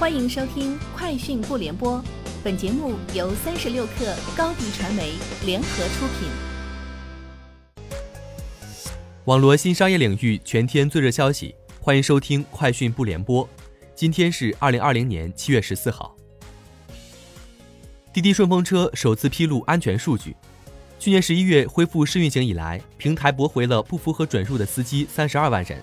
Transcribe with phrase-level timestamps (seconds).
[0.00, 1.98] 欢迎收听《快讯不联播》，
[2.42, 5.12] 本节目由三十六克高低传媒
[5.44, 6.30] 联合出品。
[9.26, 13.44] 网罗新商业领域全天最热消息，欢迎收听《快讯不联播》。
[13.94, 16.16] 今天是二零二零年七月十四号。
[18.10, 20.34] 滴滴顺风车首次披露安全数据，
[20.98, 25.78] 去年十一月恢复试运行以来，平台驳回了不符合准入的司机三十二万人。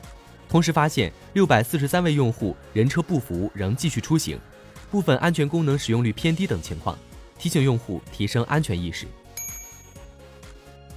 [0.50, 4.39] 同时发现六百四十三位用户人车不符仍继续出行，
[4.89, 6.97] 部分安全功能使用率偏低等情况，
[7.38, 9.05] 提醒用户提升安全意识。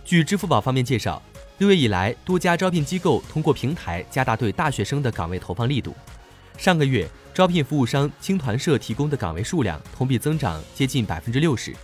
[0.05, 1.23] 据支付宝方面介绍，
[1.59, 5.95] 六月以来，多家招聘机构通过平台加大对大学生的岗位投放力度。
[6.57, 11.75] 上个月，招聘服务商青团社提供的岗位数量同比增长接近百分之六十，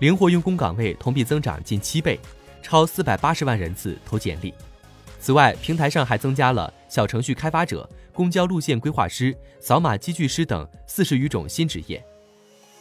[0.00, 2.18] 灵活用工岗位同比增长近七倍，
[2.62, 4.52] 超四百八十万人次投简历。
[5.18, 12.04] 此外，平台上还增加了小程序开发者、公交路线规划师、扫码机具师等四十余种新职业。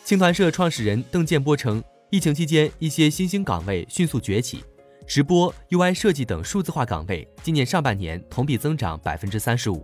[0.03, 4.63] 青团社创始人邓建波称，疫情期间一些新兴岗位迅速崛起，
[5.07, 9.84] 直播、UI 设计等数字化岗位今年上半年同比增长百分之三十五。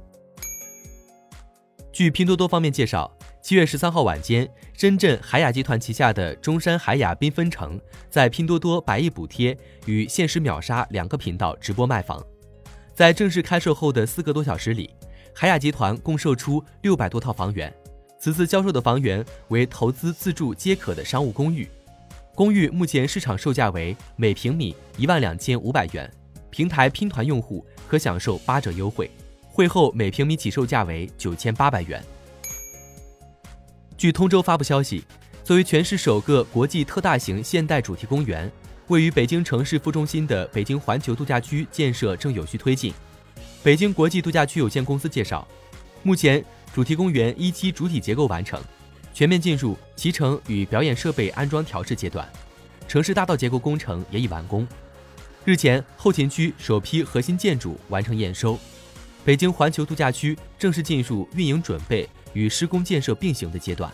[1.92, 3.12] 据拼多多方面介绍，
[3.42, 12.24] 七月十三号晚间，深圳海雅集团旗下的中山海雅缤纷城在拼多多百亿补贴与限时秒杀两个频道直播卖房。
[12.94, 14.90] 在正式开售后的四个多小时里，
[15.34, 17.74] 海雅集团共售出六百多套房源。
[18.20, 21.68] 此次销售的房源为投资自住皆可的商务公寓，
[22.36, 26.12] 公寓目前市场售价为每平米一万两千五百元，
[26.52, 29.10] 平台拼团用户可享受八折优惠，
[29.50, 32.04] 会后每平米起售价为九千八百元。
[33.98, 35.04] 据通州发布消息，
[35.44, 38.52] 作为全市首个国际特大型现代主题公园。
[38.92, 42.94] 位于北京城市副中心的北京环球度假区建设正有序推进。
[43.64, 45.48] 北京国际度假区有限公司介绍，
[46.04, 48.62] 目前主题公园一期主体结构完成，
[49.14, 52.28] 全面进入集成与表演设备安装调试阶段，
[52.86, 54.68] 城市大道结构工程也已完工。
[55.46, 58.60] 日前，后勤区首批核心建筑完成验收，
[59.24, 63.90] 北京环球度假区正式进入运营准备与施工建设并行的阶段。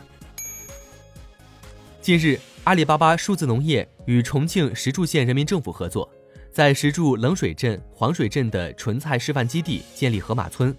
[2.07, 2.39] 近日。
[2.63, 6.09] 阿里巴巴数字农业与重庆石柱县人民政府合作，
[6.53, 10.73] 在石柱冷水镇、黄水镇的纯菜示范基地建立河马村。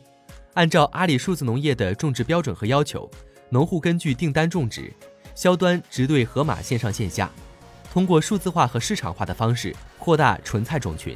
[0.55, 3.11] 按照阿里数字农业的种植标准和要求，
[3.51, 4.91] 农户根据订单种植，
[5.35, 7.31] 销端直对河马线上线下，
[7.93, 11.15] 通过数字化和市场化的方式扩大纯菜种群。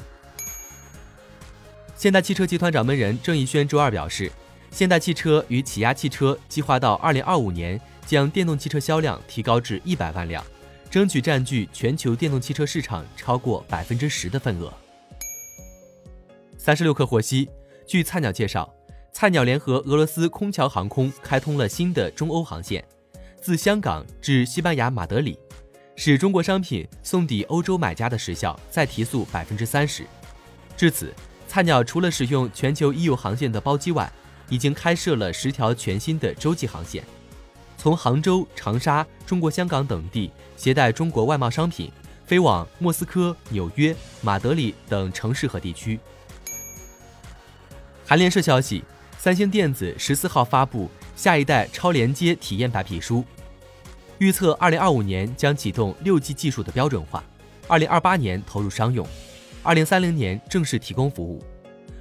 [1.96, 4.30] 现代汽车集团掌门人郑义轩周二表示，
[4.70, 10.44] 现代汽车与起亚汽车计划到二零二五年将电动汽车销量提高至一百万辆。
[10.90, 14.70] 争取占据全球电动汽车市场超过百分之十的份额。
[16.58, 17.48] 三十六氪获悉，
[17.86, 18.70] 据菜鸟介绍，
[19.10, 22.84] 菜鸟联合俄罗斯空桥航空开通了新的中欧航线，
[23.40, 25.38] 自香港至西班牙马德里，
[25.96, 30.04] 使中国商品送抵欧洲买家的时效再提速百分之三十。
[30.76, 31.10] 至此，
[31.48, 34.12] 菜鸟除了使用全球一有航线的包机外，
[34.50, 37.02] 已经开设了十条全新的洲际航线。
[37.82, 41.90] 从杭州、长沙、中国香港等地携带中国外贸商品，
[42.24, 45.98] 飞往莫斯科、纽约、马德里等城市和地区。
[48.06, 48.84] 韩联社消息，
[49.18, 53.24] 三星电子十四号发布下一代超连接体验白皮书，
[54.18, 57.24] 预测二零二五年将启动六 G 技术的标准化，
[57.66, 59.04] 二零二八年投入商用，
[59.60, 61.42] 二零三零年正式提供服务。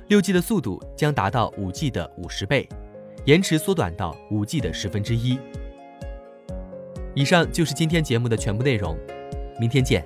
[0.09, 2.69] 六 G 的速度将达到五 G 的五十倍，
[3.25, 5.39] 延迟缩短到五 G 的十分之一。
[7.13, 8.97] 以上就是今天节目的全部内容，
[9.59, 10.05] 明天见。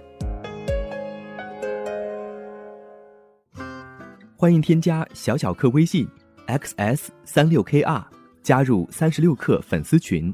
[4.36, 6.08] 欢迎添加小小客微信
[6.48, 8.04] xs 三六 kr，
[8.42, 10.34] 加入三十六课粉丝群。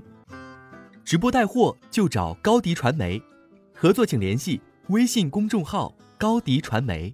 [1.04, 3.22] 直播带货就找高迪传媒，
[3.74, 7.14] 合作请联系微信公众号高迪传媒。